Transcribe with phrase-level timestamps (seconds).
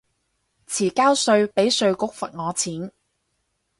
[0.67, 2.91] 遲交稅被稅局罰我錢